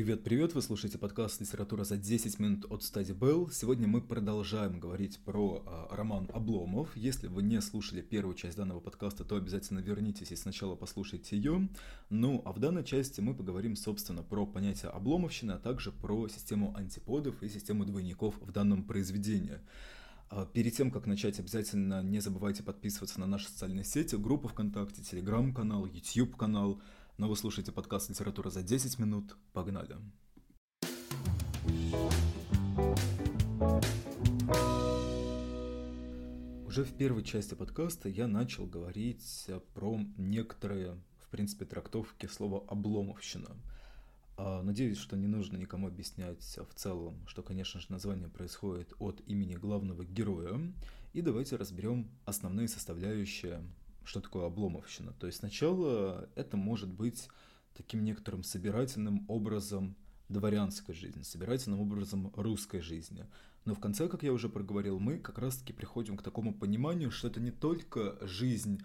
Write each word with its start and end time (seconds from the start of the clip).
Привет-привет, 0.00 0.54
вы 0.54 0.62
слушаете 0.62 0.96
подкаст 0.96 1.42
«Литература 1.42 1.84
за 1.84 1.98
10 1.98 2.38
минут» 2.38 2.64
от 2.72 2.82
Стади 2.82 3.12
Белл. 3.12 3.50
Сегодня 3.50 3.86
мы 3.86 4.00
продолжаем 4.00 4.80
говорить 4.80 5.22
про 5.26 5.62
э, 5.62 5.94
роман 5.94 6.26
«Обломов». 6.32 6.96
Если 6.96 7.26
вы 7.26 7.42
не 7.42 7.60
слушали 7.60 8.00
первую 8.00 8.34
часть 8.34 8.56
данного 8.56 8.80
подкаста, 8.80 9.26
то 9.26 9.36
обязательно 9.36 9.80
вернитесь 9.80 10.32
и 10.32 10.36
сначала 10.36 10.74
послушайте 10.74 11.36
ее. 11.36 11.68
Ну, 12.08 12.40
а 12.46 12.52
в 12.52 12.58
данной 12.58 12.82
части 12.82 13.20
мы 13.20 13.34
поговорим, 13.34 13.76
собственно, 13.76 14.22
про 14.22 14.46
понятие 14.46 14.90
обломовщины, 14.90 15.52
а 15.52 15.58
также 15.58 15.92
про 15.92 16.28
систему 16.28 16.74
антиподов 16.74 17.42
и 17.42 17.50
систему 17.50 17.84
двойников 17.84 18.36
в 18.40 18.52
данном 18.52 18.84
произведении. 18.84 19.58
А 20.30 20.46
перед 20.46 20.74
тем, 20.74 20.90
как 20.90 21.04
начать, 21.04 21.38
обязательно 21.38 22.02
не 22.02 22.20
забывайте 22.20 22.62
подписываться 22.62 23.20
на 23.20 23.26
наши 23.26 23.48
социальные 23.48 23.84
сети, 23.84 24.16
группу 24.16 24.48
ВКонтакте, 24.48 25.02
Телеграм-канал, 25.02 25.84
YouTube-канал– 25.84 26.80
но 27.20 27.28
вы 27.28 27.36
слушаете 27.36 27.70
подкаст 27.70 28.08
«Литература 28.08 28.48
за 28.48 28.62
10 28.62 28.98
минут». 28.98 29.36
Погнали! 29.52 29.94
Уже 36.66 36.82
в 36.82 36.96
первой 36.96 37.22
части 37.22 37.52
подкаста 37.52 38.08
я 38.08 38.26
начал 38.26 38.64
говорить 38.64 39.50
про 39.74 40.00
некоторые, 40.16 40.98
в 41.18 41.28
принципе, 41.28 41.66
трактовки 41.66 42.24
слова 42.24 42.64
«обломовщина». 42.66 43.54
А, 44.38 44.62
надеюсь, 44.62 44.96
что 44.96 45.18
не 45.18 45.26
нужно 45.26 45.58
никому 45.58 45.88
объяснять 45.88 46.56
в 46.56 46.74
целом, 46.74 47.26
что, 47.26 47.42
конечно 47.42 47.80
же, 47.80 47.86
название 47.90 48.30
происходит 48.30 48.94
от 48.98 49.20
имени 49.26 49.56
главного 49.56 50.06
героя. 50.06 50.58
И 51.12 51.20
давайте 51.20 51.56
разберем 51.56 52.08
основные 52.24 52.66
составляющие 52.66 53.62
что 54.04 54.20
такое 54.20 54.46
обломовщина. 54.46 55.12
То 55.12 55.26
есть 55.26 55.38
сначала 55.38 56.28
это 56.34 56.56
может 56.56 56.92
быть 56.92 57.28
таким 57.74 58.04
некоторым 58.04 58.42
собирательным 58.42 59.24
образом 59.28 59.96
дворянской 60.28 60.94
жизни, 60.94 61.22
собирательным 61.22 61.80
образом 61.80 62.32
русской 62.36 62.80
жизни. 62.80 63.26
Но 63.64 63.74
в 63.74 63.80
конце, 63.80 64.08
как 64.08 64.22
я 64.22 64.32
уже 64.32 64.48
проговорил, 64.48 64.98
мы 64.98 65.18
как 65.18 65.38
раз-таки 65.38 65.72
приходим 65.72 66.16
к 66.16 66.22
такому 66.22 66.54
пониманию, 66.54 67.10
что 67.10 67.28
это 67.28 67.40
не 67.40 67.50
только 67.50 68.16
жизнь 68.26 68.82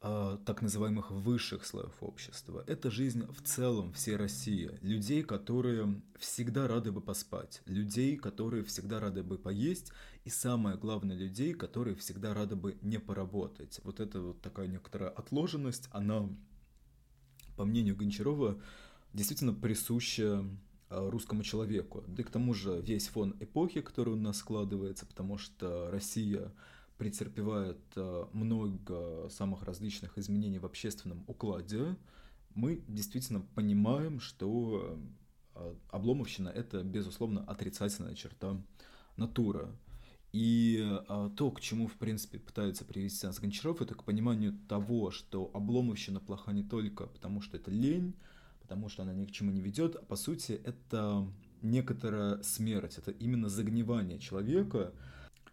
так 0.00 0.62
называемых 0.62 1.10
высших 1.10 1.64
слоев 1.64 1.96
общества, 2.00 2.62
это 2.66 2.90
жизнь 2.90 3.26
в 3.32 3.42
целом 3.42 3.92
всей 3.92 4.16
России, 4.16 4.78
людей, 4.82 5.22
которые 5.22 6.02
всегда 6.18 6.68
рады 6.68 6.92
бы 6.92 7.00
поспать, 7.00 7.62
людей, 7.64 8.16
которые 8.16 8.62
всегда 8.62 9.00
рады 9.00 9.22
бы 9.22 9.38
поесть, 9.38 9.92
и 10.24 10.30
самое 10.30 10.76
главное, 10.76 11.16
людей, 11.16 11.54
которые 11.54 11.96
всегда 11.96 12.34
рады 12.34 12.56
бы 12.56 12.78
не 12.82 12.98
поработать. 12.98 13.80
Вот 13.84 14.00
это 14.00 14.20
вот 14.20 14.42
такая 14.42 14.66
некоторая 14.66 15.10
отложенность, 15.10 15.88
она, 15.92 16.28
по 17.56 17.64
мнению 17.64 17.96
Гончарова, 17.96 18.60
действительно 19.12 19.54
присуща 19.54 20.44
а, 20.88 21.10
русскому 21.10 21.42
человеку. 21.42 22.04
Да 22.06 22.22
и 22.22 22.24
к 22.24 22.30
тому 22.30 22.54
же 22.54 22.80
весь 22.80 23.08
фон 23.08 23.34
эпохи, 23.40 23.80
который 23.80 24.14
у 24.14 24.16
нас 24.16 24.38
складывается, 24.38 25.06
потому 25.06 25.38
что 25.38 25.90
Россия 25.90 26.52
претерпевает 26.98 27.78
а, 27.96 28.28
много 28.32 29.28
самых 29.30 29.62
различных 29.62 30.18
изменений 30.18 30.58
в 30.58 30.66
общественном 30.66 31.24
укладе, 31.26 31.96
мы 32.54 32.82
действительно 32.88 33.40
понимаем, 33.54 34.20
что 34.20 34.98
а, 35.54 35.76
обломовщина– 35.90 36.48
это, 36.54 36.82
безусловно, 36.82 37.44
отрицательная 37.44 38.14
черта 38.14 38.56
натуры. 39.16 39.68
И 40.32 40.82
а, 41.08 41.30
то, 41.30 41.50
к 41.50 41.60
чему, 41.60 41.86
в 41.86 41.94
принципе, 41.94 42.38
пытается 42.38 42.84
привести 42.84 43.26
нас 43.26 43.38
Гончаров, 43.38 43.80
это 43.80 43.94
к 43.94 44.04
пониманию 44.04 44.58
того, 44.68 45.10
что 45.10 45.50
обломовщина 45.54 46.20
плоха 46.20 46.52
не 46.52 46.62
только 46.62 47.06
потому, 47.06 47.40
что 47.40 47.56
это 47.56 47.70
лень, 47.70 48.14
потому 48.60 48.88
что 48.88 49.02
она 49.02 49.14
ни 49.14 49.24
к 49.24 49.30
чему 49.30 49.50
не 49.50 49.60
ведет, 49.60 49.96
а 49.96 50.02
по 50.02 50.16
сути 50.16 50.52
это 50.52 51.26
некоторая 51.62 52.42
смерть, 52.42 52.98
это 52.98 53.12
именно 53.12 53.48
загнивание 53.48 54.18
человека, 54.18 54.92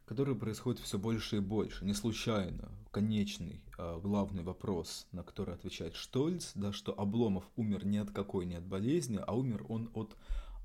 которое 0.06 0.36
происходит 0.36 0.82
все 0.82 0.98
больше 0.98 1.38
и 1.38 1.40
больше, 1.40 1.86
не 1.86 1.94
случайно. 1.94 2.72
Конечный, 2.92 3.62
а, 3.78 4.00
главный 4.00 4.44
вопрос, 4.44 5.08
на 5.12 5.24
который 5.24 5.56
отвечает 5.56 5.96
Штольц, 5.96 6.52
да, 6.56 6.72
что 6.72 6.98
Обломов 6.98 7.50
умер 7.56 7.86
не 7.86 7.98
от 7.98 8.12
какой, 8.12 8.46
не 8.46 8.56
от 8.56 8.66
болезни, 8.66 9.20
а 9.26 9.36
умер 9.36 9.66
он 9.70 9.90
от 9.94 10.16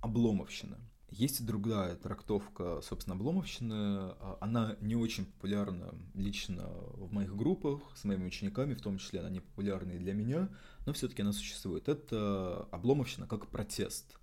обломовщины. 0.03 0.77
Есть 1.11 1.41
и 1.41 1.45
другая 1.45 1.97
трактовка, 1.97 2.81
собственно, 2.83 3.17
обломовщины. 3.17 3.75
А, 3.75 4.39
она 4.41 4.77
не 4.81 4.95
очень 4.95 5.25
популярна 5.25 5.95
лично 6.15 6.65
в 6.67 7.13
моих 7.13 7.35
группах 7.35 7.81
с 7.97 8.05
моими 8.05 8.27
учениками, 8.27 8.75
в 8.75 8.83
том 8.83 8.99
числе 8.99 9.21
она 9.21 9.31
не 9.31 9.41
популярна 9.41 9.93
и 9.93 9.99
для 9.99 10.13
меня, 10.13 10.51
но 10.85 10.93
все-таки 10.93 11.23
она 11.23 11.33
существует. 11.33 11.89
Это 11.89 12.69
обломовщина 12.73 13.27
как 13.27 13.47
протест. 13.47 14.19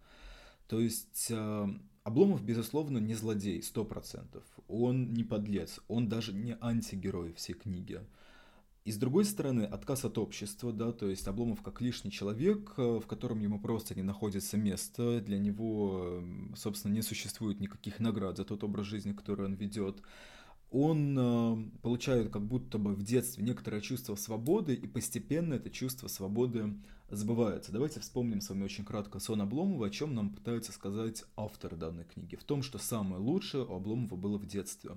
То 0.67 0.79
есть 0.79 1.29
а, 1.31 1.67
Обломов, 2.05 2.43
безусловно, 2.43 2.99
не 2.99 3.15
злодей, 3.15 3.63
сто 3.63 3.83
процентов. 3.83 4.43
Он 4.67 5.11
не 5.11 5.23
подлец, 5.23 5.79
он 5.87 6.07
даже 6.07 6.33
не 6.33 6.55
антигерой 6.61 7.33
всей 7.33 7.53
книги. 7.53 7.99
И 8.83 8.91
с 8.91 8.97
другой 8.97 9.25
стороны, 9.25 9.63
отказ 9.63 10.05
от 10.05 10.19
общества, 10.19 10.71
да, 10.71 10.91
то 10.91 11.09
есть 11.09 11.27
Обломов 11.27 11.63
как 11.63 11.81
лишний 11.81 12.11
человек, 12.11 12.75
э, 12.77 12.99
в 13.03 13.07
котором 13.07 13.39
ему 13.39 13.59
просто 13.59 13.95
не 13.95 14.03
находится 14.03 14.55
место, 14.55 15.19
для 15.19 15.39
него, 15.39 16.23
собственно, 16.55 16.93
не 16.93 17.01
существует 17.01 17.59
никаких 17.59 17.99
наград 17.99 18.37
за 18.37 18.45
тот 18.45 18.63
образ 18.63 18.85
жизни, 18.85 19.13
который 19.13 19.47
он 19.47 19.55
ведет. 19.55 20.03
Он 20.71 21.17
э, 21.17 21.79
получает 21.81 22.31
как 22.31 22.45
будто 22.45 22.77
бы 22.77 22.95
в 22.95 23.03
детстве 23.03 23.43
некоторое 23.43 23.81
чувство 23.81 24.15
свободы, 24.15 24.73
и 24.73 24.87
постепенно 24.87 25.53
это 25.53 25.69
чувство 25.69 26.07
свободы 26.07 26.75
забывается. 27.09 27.71
Давайте 27.71 27.99
вспомним 27.99 28.41
с 28.41 28.49
вами 28.49 28.63
очень 28.63 28.83
кратко 28.83 29.19
сон 29.19 29.41
Обломова, 29.41 29.87
о 29.87 29.89
чем 29.89 30.15
нам 30.15 30.31
пытается 30.31 30.71
сказать 30.71 31.23
автор 31.35 31.75
данной 31.75 32.05
книги. 32.05 32.35
В 32.35 32.43
том, 32.43 32.63
что 32.63 32.77
самое 32.77 33.21
лучшее 33.21 33.65
у 33.65 33.75
Обломова 33.75 34.15
было 34.15 34.37
в 34.37 34.45
детстве. 34.45 34.91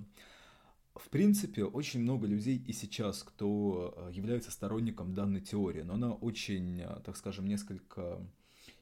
В 0.95 1.09
принципе, 1.09 1.63
очень 1.63 2.01
много 2.01 2.27
людей 2.27 2.57
и 2.57 2.73
сейчас, 2.73 3.23
кто 3.23 3.93
э, 3.95 4.11
является 4.11 4.51
сторонником 4.51 5.13
данной 5.13 5.39
теории, 5.39 5.81
но 5.81 5.93
она 5.93 6.11
очень, 6.11 6.81
э, 6.81 6.99
так 7.05 7.15
скажем, 7.15 7.47
несколько 7.47 8.19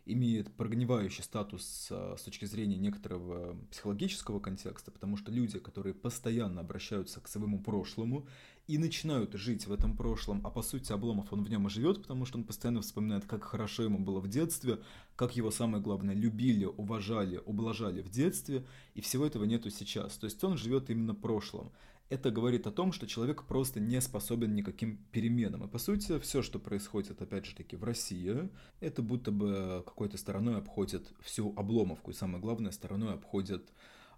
имеет 0.05 0.53
прогнивающий 0.53 1.23
статус 1.23 1.87
э, 1.89 2.15
с 2.17 2.23
точки 2.23 2.45
зрения 2.45 2.77
некоторого 2.77 3.57
психологического 3.71 4.39
контекста, 4.39 4.91
потому 4.91 5.17
что 5.17 5.31
люди, 5.31 5.59
которые 5.59 5.93
постоянно 5.93 6.61
обращаются 6.61 7.19
к 7.19 7.27
своему 7.27 7.59
прошлому 7.61 8.27
и 8.67 8.77
начинают 8.77 9.33
жить 9.33 9.67
в 9.67 9.71
этом 9.71 9.95
прошлом, 9.95 10.45
а 10.45 10.49
по 10.49 10.61
сути 10.61 10.91
Обломов 10.91 11.31
он 11.31 11.43
в 11.43 11.49
нем 11.49 11.67
и 11.67 11.69
живет, 11.69 12.01
потому 12.01 12.25
что 12.25 12.37
он 12.37 12.43
постоянно 12.43 12.81
вспоминает, 12.81 13.25
как 13.25 13.43
хорошо 13.43 13.83
ему 13.83 13.99
было 13.99 14.19
в 14.19 14.27
детстве, 14.27 14.79
как 15.17 15.35
его 15.35 15.51
самое 15.51 15.83
главное 15.83 16.15
любили, 16.15 16.63
уважали, 16.63 17.41
ублажали 17.45 18.01
в 18.01 18.09
детстве, 18.09 18.65
и 18.93 19.01
всего 19.01 19.25
этого 19.25 19.43
нету 19.43 19.69
сейчас. 19.69 20.15
То 20.17 20.25
есть 20.25 20.41
он 20.45 20.57
живет 20.57 20.89
именно 20.89 21.13
прошлым 21.13 21.71
это 22.09 22.31
говорит 22.31 22.67
о 22.67 22.71
том, 22.71 22.93
что 22.93 23.05
человек 23.05 23.43
просто 23.43 23.79
не 23.79 23.99
способен 23.99 24.55
никаким 24.55 24.97
переменам. 25.11 25.65
И 25.65 25.67
по 25.67 25.77
сути, 25.77 26.19
все, 26.19 26.41
что 26.41 26.59
происходит, 26.59 27.21
опять 27.21 27.45
же 27.45 27.55
таки, 27.55 27.75
в 27.75 27.83
России, 27.83 28.49
это 28.79 29.01
будто 29.01 29.31
бы 29.31 29.83
какой-то 29.85 30.17
стороной 30.17 30.57
обходит 30.57 31.11
всю 31.21 31.53
Обломовку, 31.57 32.11
и 32.11 32.13
самое 32.13 32.39
главное, 32.39 32.71
стороной 32.71 33.13
обходит 33.13 33.73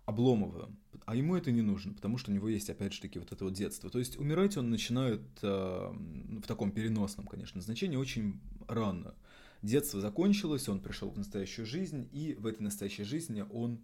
Обломова. 0.05 0.69
А 1.05 1.15
ему 1.15 1.35
это 1.35 1.51
не 1.51 1.61
нужно, 1.61 1.93
потому 1.93 2.17
что 2.17 2.31
у 2.31 2.33
него 2.33 2.47
есть, 2.47 2.69
опять 2.69 2.93
же 2.93 3.01
таки, 3.01 3.17
вот 3.17 3.31
это 3.31 3.43
вот 3.43 3.53
детство. 3.53 3.89
То 3.89 3.97
есть 3.97 4.19
умирать 4.19 4.57
он 4.57 4.69
начинает 4.69 5.21
э, 5.41 5.91
в 6.43 6.47
таком 6.47 6.71
переносном, 6.71 7.25
конечно, 7.25 7.61
значении 7.61 7.97
очень 7.97 8.39
рано. 8.67 9.15
Детство 9.61 9.99
закончилось, 9.99 10.69
он 10.69 10.79
пришел 10.79 11.09
в 11.09 11.17
настоящую 11.17 11.65
жизнь, 11.65 12.07
и 12.13 12.33
в 12.35 12.45
этой 12.45 12.61
настоящей 12.61 13.03
жизни 13.03 13.43
он 13.51 13.83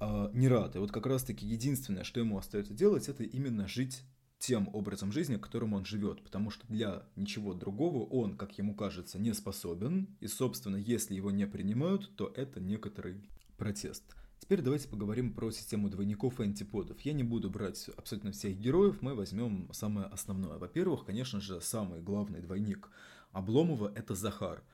э, 0.00 0.30
не 0.34 0.46
рад. 0.46 0.76
И 0.76 0.78
вот 0.78 0.92
как 0.92 1.06
раз-таки 1.06 1.46
единственное, 1.46 2.04
что 2.04 2.20
ему 2.20 2.38
остается 2.38 2.74
делать, 2.74 3.08
это 3.08 3.24
именно 3.24 3.66
жить 3.66 4.02
тем 4.38 4.70
образом 4.72 5.10
жизни, 5.10 5.36
которым 5.36 5.74
он 5.74 5.84
живет, 5.84 6.22
потому 6.22 6.50
что 6.50 6.66
для 6.68 7.02
ничего 7.16 7.54
другого 7.54 8.04
он, 8.04 8.36
как 8.36 8.56
ему 8.56 8.74
кажется, 8.74 9.18
не 9.18 9.34
способен, 9.34 10.16
и, 10.20 10.28
собственно, 10.28 10.76
если 10.76 11.14
его 11.14 11.30
не 11.30 11.46
принимают, 11.46 12.14
то 12.16 12.32
это 12.34 12.60
некоторый 12.60 13.28
протест. 13.58 14.04
Теперь 14.38 14.62
давайте 14.62 14.88
поговорим 14.88 15.34
про 15.34 15.50
систему 15.50 15.90
двойников 15.90 16.40
и 16.40 16.44
антиподов. 16.44 17.00
Я 17.02 17.12
не 17.12 17.24
буду 17.24 17.50
брать 17.50 17.90
абсолютно 17.96 18.32
всех 18.32 18.56
героев, 18.56 19.02
мы 19.02 19.14
возьмем 19.14 19.68
самое 19.72 20.06
основное. 20.06 20.56
Во-первых, 20.56 21.04
конечно 21.04 21.40
же, 21.40 21.60
самый 21.60 22.00
главный 22.00 22.40
двойник 22.40 22.88
Обломова– 23.32 23.92
это 23.94 24.14
Захар– 24.14 24.62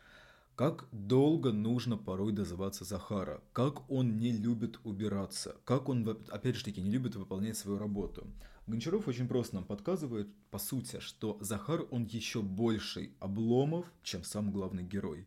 как 0.56 0.88
долго 0.91 1.53
нужно 1.53 1.99
порой 1.99 2.32
дозываться 2.32 2.85
Захара, 2.85 3.43
как 3.53 3.88
он 3.91 4.17
не 4.17 4.32
любит 4.32 4.81
убираться, 4.85 5.56
как 5.64 5.91
он, 5.91 6.08
опять 6.31 6.56
же 6.56 6.64
таки, 6.64 6.81
не 6.81 6.91
любит 6.91 7.14
выполнять 7.14 7.58
свою 7.58 7.79
работу. 7.79 8.26
Гончаров 8.67 9.06
очень 9.06 9.29
просто 9.29 9.56
нам 9.56 9.64
подсказывает, 9.64 10.29
по 10.50 10.58
сути, 10.58 10.99
что 10.99 11.37
Захар, 11.41 11.87
он 11.91 12.05
еще 12.05 12.41
больший 12.41 13.12
обломов, 13.20 13.93
чем 14.03 14.25
сам 14.25 14.50
главный 14.50 14.82
герой. 14.82 15.26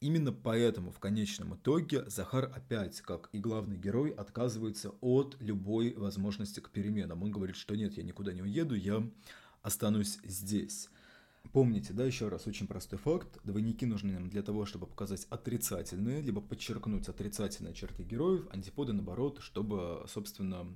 Именно 0.00 0.32
поэтому 0.32 0.90
в 0.90 0.98
конечном 0.98 1.54
итоге 1.54 2.08
Захар 2.08 2.50
опять, 2.52 3.02
как 3.02 3.28
и 3.32 3.38
главный 3.38 3.76
герой, 3.76 4.10
отказывается 4.10 4.94
от 5.02 5.36
любой 5.38 5.94
возможности 5.94 6.60
к 6.60 6.70
переменам. 6.70 7.22
Он 7.22 7.30
говорит, 7.30 7.56
что 7.56 7.76
нет, 7.76 7.96
я 7.98 8.02
никуда 8.02 8.32
не 8.32 8.42
уеду, 8.42 8.74
я 8.74 9.06
останусь 9.60 10.18
здесь. 10.24 10.88
Помните, 11.52 11.92
да, 11.92 12.04
еще 12.04 12.28
раз, 12.28 12.46
очень 12.46 12.66
простой 12.66 12.98
факт. 12.98 13.38
Двойники 13.44 13.84
нужны 13.84 14.12
нам 14.12 14.30
для 14.30 14.42
того, 14.42 14.64
чтобы 14.64 14.86
показать 14.86 15.26
отрицательные, 15.28 16.22
либо 16.22 16.40
подчеркнуть 16.40 17.08
отрицательные 17.08 17.74
черты 17.74 18.04
героев, 18.04 18.46
антиподы, 18.50 18.92
наоборот, 18.92 19.38
чтобы, 19.40 20.04
собственно, 20.08 20.66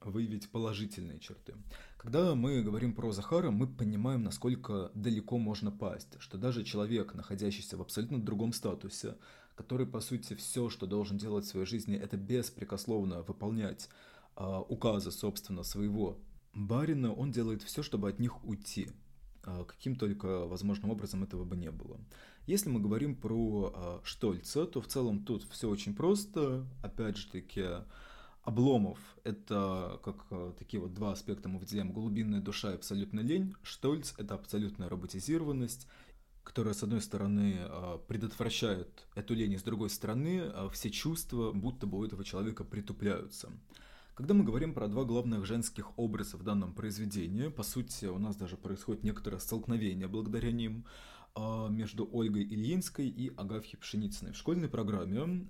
выявить 0.00 0.50
положительные 0.50 1.18
черты. 1.18 1.54
Когда 1.96 2.34
мы 2.34 2.62
говорим 2.62 2.94
про 2.94 3.12
Захара, 3.12 3.50
мы 3.50 3.66
понимаем, 3.66 4.22
насколько 4.22 4.90
далеко 4.94 5.38
можно 5.38 5.70
пасть, 5.70 6.20
что 6.20 6.38
даже 6.38 6.64
человек, 6.64 7.14
находящийся 7.14 7.76
в 7.76 7.82
абсолютно 7.82 8.22
другом 8.22 8.52
статусе, 8.52 9.16
который, 9.56 9.86
по 9.86 10.00
сути, 10.00 10.34
все, 10.34 10.70
что 10.70 10.86
должен 10.86 11.18
делать 11.18 11.44
в 11.44 11.48
своей 11.48 11.66
жизни, 11.66 11.96
это 11.96 12.16
беспрекословно 12.16 13.22
выполнять 13.22 13.88
э, 14.36 14.62
указы, 14.68 15.10
собственно, 15.10 15.64
своего 15.64 16.20
барина, 16.54 17.12
он 17.12 17.32
делает 17.32 17.62
все, 17.62 17.82
чтобы 17.82 18.08
от 18.08 18.20
них 18.20 18.44
уйти. 18.44 18.90
Э, 19.48 19.64
каким 19.66 19.96
только 19.96 20.46
возможным 20.46 20.90
образом 20.90 21.22
этого 21.22 21.44
бы 21.44 21.56
не 21.56 21.70
было. 21.70 21.98
Если 22.46 22.68
мы 22.68 22.80
говорим 22.80 23.16
про 23.16 23.72
э, 23.74 24.00
Штольца, 24.04 24.66
то 24.66 24.80
в 24.80 24.86
целом 24.86 25.24
тут 25.24 25.44
все 25.50 25.68
очень 25.68 25.94
просто. 25.94 26.66
Опять 26.82 27.16
же 27.16 27.28
таки, 27.28 27.64
Обломов— 28.42 28.98
это 29.24 30.00
как 30.04 30.26
э, 30.30 30.52
такие 30.58 30.80
вот 30.80 30.92
два 30.94 31.12
аспекта 31.12 31.48
мы 31.48 31.58
выделяем. 31.58 31.92
Глубинная 31.92 32.40
душа 32.40 32.72
и 32.72 32.74
абсолютная 32.74 33.24
лень. 33.24 33.54
Штольц— 33.62 34.14
это 34.18 34.34
абсолютная 34.34 34.88
роботизированность 34.88 35.86
которая, 36.44 36.72
с 36.72 36.82
одной 36.82 37.02
стороны, 37.02 37.56
а, 37.58 37.98
предотвращает 37.98 39.06
эту 39.14 39.34
лень, 39.34 39.52
и 39.52 39.58
с 39.58 39.62
другой 39.62 39.90
стороны, 39.90 40.44
а, 40.44 40.70
все 40.70 40.88
чувства 40.88 41.52
будто 41.52 41.86
бы 41.86 41.98
у 41.98 42.04
этого 42.06 42.24
человека 42.24 42.64
притупляются. 42.64 43.52
Когда 44.18 44.34
мы 44.34 44.42
говорим 44.42 44.74
про 44.74 44.88
два 44.88 45.04
главных 45.04 45.46
женских 45.46 45.96
образа 45.96 46.36
в 46.36 46.42
данном 46.42 46.74
произведении, 46.74 47.46
по 47.46 47.62
сути, 47.62 48.06
у 48.06 48.18
нас 48.18 48.34
даже 48.34 48.56
происходит 48.56 49.04
некоторое 49.04 49.38
столкновение 49.38 50.08
благодаря 50.08 50.50
ним 50.50 50.86
а, 51.36 51.68
между 51.68 52.04
Ольгой 52.12 52.42
Ильинской 52.42 53.06
и 53.06 53.32
Агафьей 53.36 53.78
Пшеницыной. 53.78 54.32
В 54.32 54.36
школьной 54.36 54.68
программе 54.68 55.46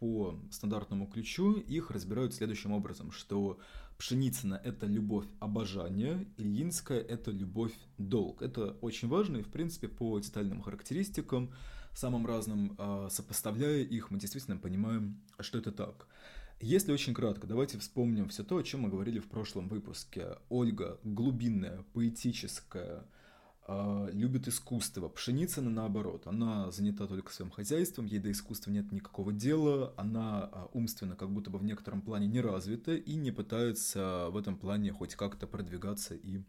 по 0.00 0.40
стандартному 0.50 1.06
ключу 1.06 1.52
их 1.52 1.92
разбирают 1.92 2.34
следующим 2.34 2.72
образом, 2.72 3.12
что 3.12 3.60
Пшеницына– 3.96 4.60
это 4.64 4.86
любовь 4.86 5.26
обожание, 5.38 6.26
Ильинская– 6.36 6.98
это 7.14 7.30
любовь 7.30 7.74
долг. 7.96 8.42
Это 8.42 8.72
очень 8.80 9.06
важно, 9.06 9.36
и, 9.36 9.42
в 9.44 9.52
принципе, 9.52 9.86
по 9.86 10.18
детальным 10.18 10.62
характеристикам, 10.62 11.52
самым 11.92 12.26
разным, 12.26 12.74
а, 12.76 13.08
сопоставляя 13.08 13.84
их, 13.84 14.10
мы 14.10 14.18
действительно 14.18 14.56
понимаем, 14.56 15.20
что 15.38 15.58
это 15.58 15.70
так. 15.70 16.08
Если 16.62 16.92
очень 16.92 17.14
кратко, 17.14 17.46
давайте 17.46 17.78
вспомним 17.78 18.28
все 18.28 18.44
то, 18.44 18.58
о 18.58 18.62
чем 18.62 18.82
мы 18.82 18.90
говорили 18.90 19.18
в 19.18 19.28
прошлом 19.28 19.66
выпуске. 19.68 20.36
Ольга– 20.50 21.00
глубинная, 21.04 21.86
поэтическая, 21.94 23.06
а, 23.66 24.10
любит 24.12 24.46
искусство. 24.46 25.08
Пшеницына 25.08 25.70
наоборот, 25.70 26.26
она 26.26 26.70
занята 26.70 27.06
только 27.06 27.32
своим 27.32 27.50
хозяйством, 27.50 28.04
ей 28.04 28.18
до 28.18 28.30
искусства 28.30 28.70
нет 28.70 28.92
никакого 28.92 29.32
дела, 29.32 29.94
она 29.96 30.50
а, 30.52 30.68
умственно 30.74 31.16
как 31.16 31.30
будто 31.30 31.48
бы 31.48 31.58
в 31.58 31.64
некотором 31.64 32.02
плане 32.02 32.26
не 32.26 32.42
развита 32.42 32.94
и 32.94 33.14
не 33.14 33.30
пытается 33.30 34.28
в 34.30 34.36
этом 34.36 34.58
плане 34.58 34.92
хоть 34.92 35.14
как-то 35.14 35.46
продвигаться 35.46 36.14
и 36.14 36.42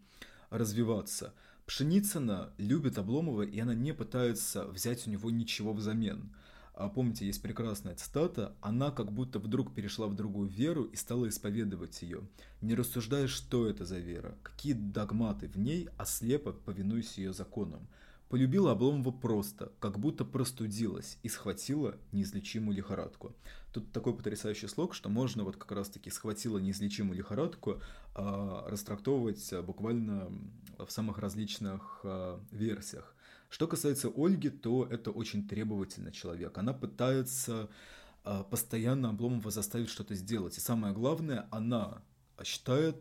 развиваться. 0.49 1.33
Пшеницына 1.65 2.51
любит 2.57 2.97
Обломова, 2.97 3.43
и 3.43 3.57
она 3.61 3.73
не 3.73 3.93
пытается 3.93 4.65
взять 4.65 5.07
у 5.07 5.09
него 5.09 5.31
ничего 5.31 5.71
взамен. 5.71 6.33
А 6.81 6.89
помните, 6.89 7.27
есть 7.27 7.43
прекрасная 7.43 7.93
цитата, 7.93 8.55
она 8.59 8.89
как 8.89 9.11
будто 9.11 9.37
вдруг 9.37 9.71
перешла 9.71 10.07
в 10.07 10.15
другую 10.15 10.49
веру 10.49 10.85
и 10.85 10.95
стала 10.95 11.29
исповедовать 11.29 12.01
ее, 12.01 12.23
не 12.61 12.73
рассуждая, 12.73 13.27
что 13.27 13.67
это 13.67 13.85
за 13.85 13.99
вера, 13.99 14.35
какие 14.41 14.73
догматы 14.73 15.47
в 15.47 15.57
ней, 15.57 15.89
а 15.97 16.05
слепо 16.05 16.53
повинуясь 16.53 17.19
ее 17.19 17.33
законам. 17.33 17.87
Полюбила 18.29 18.71
Обломова 18.71 19.11
просто, 19.11 19.71
как 19.79 19.99
будто 19.99 20.25
простудилась 20.25 21.19
и 21.21 21.29
схватила 21.29 21.97
неизлечимую 22.13 22.75
лихорадку. 22.75 23.35
Тут 23.73 23.91
такой 23.91 24.15
потрясающий 24.15 24.67
слог, 24.67 24.95
что 24.95 25.07
можно 25.07 25.43
вот 25.43 25.57
как 25.57 25.71
раз-таки 25.73 26.09
схватила 26.09 26.57
неизлечимую 26.57 27.15
лихорадку 27.15 27.79
а, 28.15 28.65
растрактовывать 28.67 29.53
буквально 29.65 30.31
в 30.79 30.89
самых 30.89 31.19
различных 31.19 31.99
а, 32.03 32.41
версиях. 32.51 33.13
Что 33.51 33.67
касается 33.67 34.09
Ольги, 34.15 34.49
то 34.49 34.87
это 34.89 35.11
очень 35.11 35.45
требовательный 35.45 36.13
человек. 36.13 36.57
Она 36.57 36.71
пытается 36.73 37.69
э, 38.23 38.43
постоянно 38.49 39.09
Обломова 39.09 39.51
заставить 39.51 39.89
что-то 39.89 40.15
сделать. 40.15 40.57
И 40.57 40.61
самое 40.61 40.93
главное, 40.93 41.49
она 41.51 42.01
считает, 42.45 42.95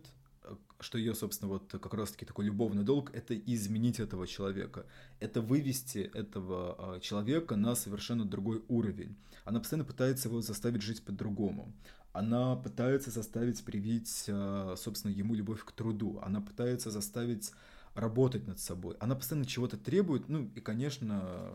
что 0.81 0.99
ее, 0.99 1.15
собственно, 1.15 1.53
вот 1.53 1.71
как 1.71 1.95
раз-таки 1.95 2.25
такой 2.27 2.47
любовный 2.47 2.83
долг– 2.83 3.13
это 3.15 3.39
изменить 3.39 4.01
этого 4.01 4.27
человека. 4.27 4.87
Это 5.21 5.41
вывести 5.41 5.99
этого 5.99 6.97
э, 6.97 7.01
человека 7.01 7.55
на 7.55 7.77
совершенно 7.77 8.25
другой 8.25 8.65
уровень. 8.67 9.17
Она 9.45 9.61
постоянно 9.61 9.85
пытается 9.85 10.29
его 10.29 10.41
заставить 10.41 10.83
жить 10.83 11.05
по-другому. 11.05 11.73
Она 12.13 12.57
пытается 12.57 13.13
заставить 13.13 13.65
привить, 13.65 14.29
собственно, 14.77 15.13
ему 15.13 15.37
любовь 15.37 15.65
к 15.65 15.71
труду. 15.71 16.19
Она 16.25 16.41
пытается 16.41 16.91
заставить 16.91 17.53
работать 17.95 18.47
над 18.47 18.61
собой. 18.61 18.97
Она 19.01 19.15
постоянно 19.15 19.47
чего-то 19.47 19.77
требует, 19.77 20.29
ну 20.29 20.51
и, 20.55 20.61
конечно, 20.61 21.53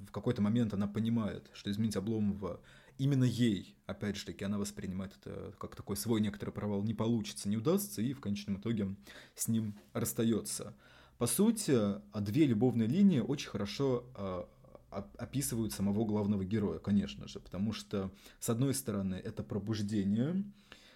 в 0.00 0.10
какой-то 0.10 0.42
момент 0.42 0.74
она 0.74 0.86
понимает, 0.86 1.50
что 1.54 1.70
изменить 1.70 1.96
Обломова 1.96 2.60
именно 2.98 3.24
ей, 3.24 3.76
опять 3.86 4.16
же 4.16 4.26
таки, 4.26 4.44
она 4.44 4.58
воспринимает 4.58 5.16
это 5.20 5.54
как 5.58 5.74
такой 5.74 5.96
свой 5.96 6.20
некоторый 6.20 6.50
провал, 6.50 6.82
не 6.82 6.94
получится, 6.94 7.48
не 7.48 7.56
удастся, 7.56 8.02
и 8.02 8.12
в 8.12 8.20
конечном 8.20 8.58
итоге 8.58 8.94
с 9.34 9.48
ним 9.48 9.76
расстается. 9.92 10.74
По 11.18 11.26
сути, 11.26 11.78
две 12.20 12.46
любовные 12.46 12.88
линии 12.88 13.20
очень 13.20 13.48
хорошо 13.48 14.04
а, 14.14 14.48
описывают 14.90 15.72
самого 15.72 16.04
главного 16.04 16.44
героя, 16.44 16.78
конечно 16.78 17.26
же, 17.26 17.40
потому 17.40 17.72
что, 17.72 18.10
с 18.40 18.50
одной 18.50 18.74
стороны, 18.74 19.14
это 19.14 19.42
пробуждение, 19.42 20.44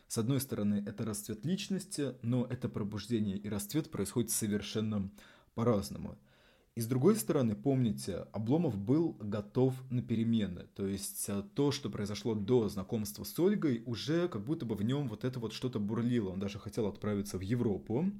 с 0.08 0.18
одной 0.18 0.40
стороны, 0.40 0.84
это 0.86 1.04
расцвет 1.04 1.44
личности, 1.44 2.14
но 2.22 2.46
это 2.46 2.68
пробуждение 2.68 3.36
и 3.36 3.48
расцвет 3.48 3.90
происходит 3.90 4.30
совершенно 4.30 5.10
по-разному. 5.54 6.16
И 6.76 6.80
с 6.82 6.86
другой 6.86 7.16
стороны, 7.16 7.56
помните, 7.56 8.26
Обломов 8.32 8.76
был 8.76 9.16
готов 9.18 9.74
на 9.90 10.02
перемены. 10.02 10.66
То 10.74 10.86
есть 10.86 11.24
э, 11.28 11.42
то, 11.54 11.72
что 11.72 11.88
произошло 11.88 12.34
до 12.34 12.68
знакомства 12.68 13.24
с 13.24 13.38
Ольгой, 13.38 13.82
уже 13.86 14.28
как 14.28 14.44
будто 14.44 14.66
бы 14.66 14.74
в 14.74 14.82
нем 14.82 15.08
вот 15.08 15.24
это 15.24 15.40
вот 15.40 15.54
что-то 15.54 15.80
бурлило. 15.80 16.28
Он 16.28 16.38
даже 16.38 16.58
хотел 16.58 16.86
отправиться 16.86 17.38
в 17.38 17.40
Европу. 17.40 18.12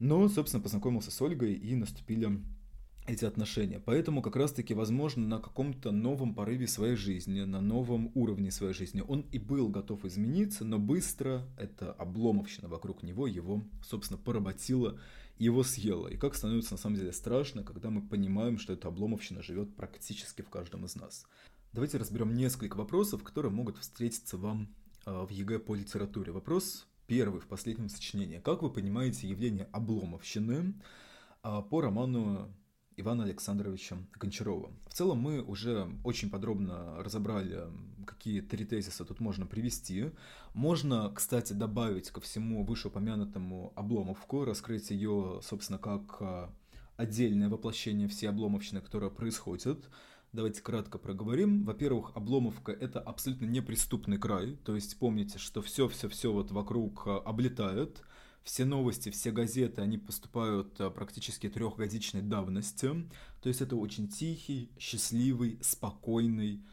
Но, 0.00 0.28
собственно, 0.28 0.60
познакомился 0.60 1.12
с 1.12 1.22
Ольгой 1.22 1.54
и 1.54 1.76
наступили 1.76 2.42
эти 3.06 3.24
отношения. 3.24 3.80
Поэтому 3.80 4.22
как 4.22 4.36
раз-таки, 4.36 4.74
возможно, 4.74 5.26
на 5.26 5.38
каком-то 5.40 5.90
новом 5.90 6.34
порыве 6.34 6.68
своей 6.68 6.94
жизни, 6.94 7.42
на 7.42 7.60
новом 7.60 8.12
уровне 8.14 8.50
своей 8.50 8.74
жизни 8.74 9.02
он 9.06 9.22
и 9.32 9.38
был 9.38 9.68
готов 9.68 10.04
измениться, 10.04 10.64
но 10.64 10.78
быстро 10.78 11.46
эта 11.58 11.92
обломовщина 11.92 12.68
вокруг 12.68 13.02
него 13.02 13.26
его, 13.26 13.62
собственно, 13.84 14.18
поработила, 14.18 15.00
его 15.38 15.64
съела. 15.64 16.08
И 16.08 16.16
как 16.16 16.36
становится 16.36 16.74
на 16.74 16.78
самом 16.78 16.96
деле 16.96 17.12
страшно, 17.12 17.64
когда 17.64 17.90
мы 17.90 18.02
понимаем, 18.02 18.58
что 18.58 18.72
эта 18.72 18.88
обломовщина 18.88 19.42
живет 19.42 19.74
практически 19.74 20.42
в 20.42 20.48
каждом 20.48 20.84
из 20.84 20.94
нас. 20.94 21.26
Давайте 21.72 21.98
разберем 21.98 22.34
несколько 22.34 22.76
вопросов, 22.76 23.24
которые 23.24 23.50
могут 23.50 23.78
встретиться 23.78 24.36
вам 24.36 24.68
а, 25.04 25.26
в 25.26 25.30
ЕГЭ 25.30 25.58
по 25.58 25.74
литературе. 25.74 26.30
Вопрос 26.30 26.86
первый 27.08 27.40
в 27.40 27.46
последнем 27.46 27.88
сочинении. 27.88 28.38
Как 28.38 28.62
вы 28.62 28.70
понимаете 28.70 29.26
явление 29.26 29.68
обломовщины 29.72 30.74
а, 31.42 31.62
по 31.62 31.80
роману 31.80 32.54
Ивана 32.96 33.24
Александровича 33.24 33.96
Гончарова. 34.18 34.70
В 34.88 34.94
целом 34.94 35.18
мы 35.18 35.42
уже 35.42 35.88
очень 36.04 36.30
подробно 36.30 37.02
разобрали, 37.02 37.64
какие 38.06 38.40
три 38.40 38.64
тезиса 38.64 39.04
тут 39.04 39.20
можно 39.20 39.46
привести. 39.46 40.10
Можно, 40.54 41.10
кстати, 41.14 41.52
добавить 41.52 42.10
ко 42.10 42.20
всему 42.20 42.64
вышеупомянутому 42.64 43.72
Обломовку, 43.76 44.44
раскрыть 44.44 44.90
ее, 44.90 45.40
собственно, 45.42 45.78
как 45.78 46.16
а, 46.20 46.50
отдельное 46.96 47.48
воплощение 47.48 48.08
всей 48.08 48.28
обломовщины, 48.28 48.80
которая 48.80 49.10
происходит. 49.10 49.88
Давайте 50.32 50.62
кратко 50.62 50.98
проговорим. 50.98 51.64
Во-первых, 51.64 52.12
Обломовка– 52.14 52.72
это 52.80 53.00
абсолютно 53.00 53.44
неприступный 53.46 54.18
край, 54.18 54.56
то 54.64 54.74
есть 54.74 54.98
помните, 54.98 55.38
что 55.38 55.60
все-все-все 55.60 56.32
вот 56.32 56.50
вокруг 56.50 57.06
а, 57.06 57.18
облетает, 57.18 58.02
все 58.44 58.64
новости, 58.64 59.10
все 59.10 59.30
газеты, 59.30 59.82
они 59.82 59.98
поступают 59.98 60.80
э, 60.80 60.90
практически 60.90 61.48
трехгодичной 61.48 62.22
давности. 62.22 62.90
То 63.40 63.48
есть 63.48 63.60
это 63.60 63.76
очень 63.76 64.08
тихий, 64.08 64.70
счастливый, 64.78 65.58
спокойный 65.62 66.64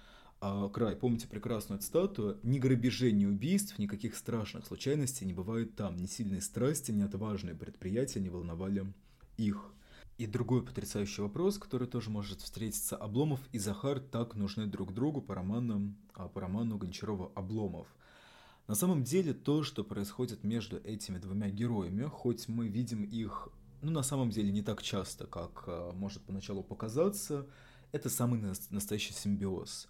э, 0.42 0.70
край. 0.74 0.96
Помните 0.96 1.28
прекрасную 1.28 1.80
цитату? 1.80 2.40
Ни 2.44 2.60
грабежей, 2.60 3.12
ни 3.12 3.26
убийств, 3.26 3.78
никаких 3.78 4.16
страшных 4.16 4.66
случайностей 4.66 5.26
не 5.26 5.34
бывает 5.34 5.76
там. 5.76 5.96
Ни 5.98 6.08
сильные 6.08 6.42
страсти, 6.42 6.92
ни 6.92 7.02
отважные 7.02 7.56
предприятия 7.56 8.20
не 8.20 8.30
волновали 8.30 8.92
их. 9.38 9.74
И 10.18 10.26
другой 10.26 10.66
потрясающий 10.66 11.22
вопрос, 11.22 11.58
который 11.58 11.88
тоже 11.88 12.10
может 12.10 12.42
встретиться. 12.42 12.98
Обломов 12.98 13.40
и 13.54 13.60
Захар 13.60 14.02
так 14.02 14.36
нужны 14.36 14.66
друг 14.66 14.94
другу 14.94 15.22
по 15.22 15.34
роману, 15.34 15.96
а, 16.14 16.28
по 16.28 16.42
роману 16.42 16.78
Гончарова 16.78 17.32
«Обломов». 17.36 17.88
На 18.70 18.76
самом 18.76 19.04
деле 19.04 19.34
то, 19.34 19.64
что 19.64 19.84
происходит 19.84 20.44
между 20.44 20.78
этими 20.78 21.18
двумя 21.18 21.50
героями, 21.50 22.04
хоть 22.04 22.48
мы 22.48 22.68
видим 22.68 23.04
их 23.04 23.50
ну, 23.82 23.90
на 23.90 24.04
самом 24.04 24.30
деле 24.30 24.52
не 24.52 24.62
так 24.62 24.84
часто, 24.84 25.26
как 25.26 25.64
э, 25.66 25.92
может 25.96 26.22
поначалу 26.22 26.62
показаться, 26.62 27.48
это 27.92 28.12
самый 28.12 28.40
настоящий 28.70 29.14
симбиоз. 29.14 29.88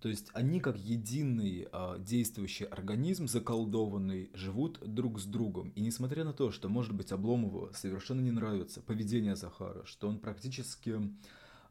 То 0.00 0.10
есть 0.10 0.28
они 0.34 0.60
как 0.60 0.76
единый 0.76 1.68
а, 1.72 1.98
действующий 1.98 2.66
организм, 2.66 3.26
заколдованный, 3.26 4.30
живут 4.34 4.78
друг 4.84 5.18
с 5.20 5.24
другом. 5.24 5.70
И 5.70 5.80
несмотря 5.80 6.24
на 6.24 6.34
то, 6.34 6.50
что, 6.50 6.68
может 6.68 6.92
быть, 6.92 7.10
Обломову 7.12 7.70
совершенно 7.72 8.20
не 8.20 8.30
нравится 8.30 8.82
поведение 8.82 9.36
Захара, 9.36 9.86
что 9.86 10.06
он 10.06 10.18
практически 10.18 11.00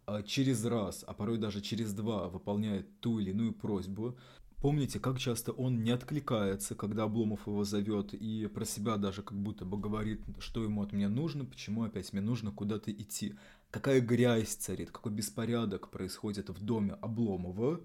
а, 0.07 0.23
через 0.23 0.65
раз, 0.65 1.03
а 1.05 1.13
порой 1.13 1.37
даже 1.37 1.61
через 1.61 1.93
два 1.93 2.29
выполняет 2.29 2.99
ту 2.99 3.19
или 3.19 3.29
иную 3.29 3.53
просьбу, 3.53 4.17
Помните, 4.59 4.99
как 4.99 5.19
часто 5.19 5.51
он 5.51 5.83
не 5.83 5.91
откликается, 5.91 6.73
когда 6.73 7.03
Обломов 7.03 7.45
его 7.45 7.63
зовет, 7.63 8.15
и 8.15 8.47
про 8.47 8.65
себя 8.65 8.97
даже 8.97 9.21
как 9.21 9.37
будто 9.37 9.65
бы 9.65 9.77
говорит, 9.77 10.21
что 10.39 10.63
ему 10.63 10.81
от 10.81 10.93
меня 10.93 11.09
нужно, 11.09 11.45
почему 11.45 11.83
опять 11.83 12.11
мне 12.11 12.23
нужно 12.23 12.51
куда-то 12.51 12.91
идти. 12.91 13.35
Какая 13.69 14.01
грязь 14.01 14.55
царит, 14.55 14.89
какой 14.89 15.11
беспорядок 15.11 15.91
происходит 15.91 16.49
в 16.49 16.59
доме 16.63 16.93
Обломова. 16.93 17.81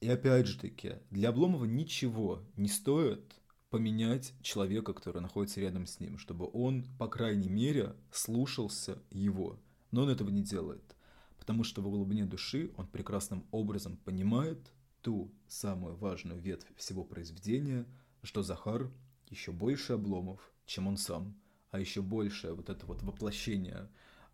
И 0.00 0.08
опять 0.08 0.46
же 0.46 0.58
таки, 0.60 0.94
для 1.10 1.30
Обломова 1.30 1.64
ничего 1.64 2.40
не 2.56 2.68
стоит 2.68 3.40
поменять 3.68 4.32
человека, 4.42 4.92
который 4.92 5.20
находится 5.20 5.60
рядом 5.60 5.86
с 5.86 5.98
ним, 5.98 6.18
чтобы 6.18 6.48
он, 6.52 6.84
по 6.98 7.08
крайней 7.08 7.48
мере, 7.48 7.96
слушался 8.12 9.02
его. 9.10 9.58
Но 9.90 10.02
он 10.02 10.08
этого 10.08 10.30
не 10.30 10.42
делает, 10.42 10.96
потому 11.38 11.64
что 11.64 11.82
в 11.82 11.90
глубине 11.90 12.26
души 12.26 12.70
он 12.76 12.86
прекрасным 12.86 13.44
образом 13.50 13.96
понимает, 13.96 14.72
ту 15.02 15.32
самую 15.48 15.96
важную 15.96 16.40
ветвь 16.40 16.74
всего 16.76 17.04
произведения, 17.04 17.86
что 18.22 18.42
Захар 18.42 18.90
еще 19.28 19.52
больше 19.52 19.94
обломов, 19.94 20.40
чем 20.66 20.86
он 20.88 20.96
сам, 20.96 21.40
а 21.70 21.78
еще 21.78 22.02
большее 22.02 22.54
вот 22.54 22.68
это 22.68 22.86
вот 22.86 23.02
воплощение 23.02 23.88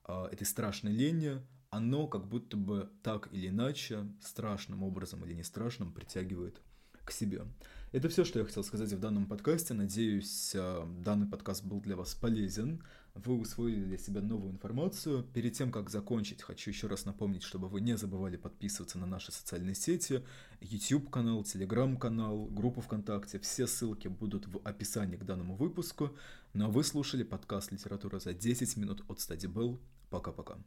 э, 0.05 0.29
этой 0.33 0.45
страшной 0.47 0.93
лени, 0.93 1.41
оно 1.71 2.07
как 2.07 2.27
будто 2.27 2.57
бы 2.57 2.91
так 3.03 3.33
или 3.33 3.49
иначе, 3.49 4.07
страшным 4.21 4.83
образом 4.83 5.25
или 5.25 5.35
не 5.35 5.43
страшным, 5.43 5.93
притягивает 5.93 6.61
к 7.07 7.13
себе. 7.13 7.47
Это 7.93 8.11
все, 8.11 8.25
что 8.25 8.41
я 8.41 8.45
хотел 8.45 8.63
сказать 8.65 8.93
в 8.93 8.99
данном 8.99 9.27
подкасте. 9.27 9.73
Надеюсь, 9.73 10.53
э, 10.55 10.87
данный 11.03 11.27
подкаст 11.27 11.65
был 11.65 11.81
для 11.81 11.97
вас 11.97 12.15
полезен. 12.15 12.83
Вы 13.15 13.39
усвоили 13.39 13.85
для 13.85 13.97
себя 13.97 14.21
новую 14.21 14.53
информацию. 14.53 15.23
Перед 15.33 15.55
тем, 15.55 15.73
как 15.73 15.89
закончить, 15.89 16.43
хочу 16.43 16.71
еще 16.71 16.89
раз 16.89 17.07
напомнить, 17.07 17.43
чтобы 17.43 17.69
вы 17.69 17.81
не 17.81 17.97
забывали 17.97 18.37
подписываться 18.37 18.99
на 18.99 19.07
наши 19.07 19.33
социальные 19.33 19.77
сети. 19.77 20.23
YouTube-канал, 20.61 21.43
Telegram-канал, 21.43 22.47
группу 22.47 22.83
ВКонтакте. 22.83 23.39
Все 23.39 23.67
ссылки 23.67 24.09
будут 24.09 24.47
в 24.47 24.59
описании 24.65 25.17
к 25.17 25.25
данному 25.25 25.57
выпуску. 25.57 26.11
Ну 26.53 26.67
а 26.67 26.69
вы 26.69 26.85
слушали 26.85 27.23
подкаст 27.23 27.73
«Литература 27.73 28.19
за 28.19 28.35
10 28.35 28.77
минут» 28.77 29.05
от 29.09 29.19
Bell. 29.21 29.79
Пока-пока. 30.11 30.59